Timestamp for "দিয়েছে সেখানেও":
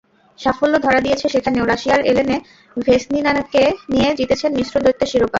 1.01-1.63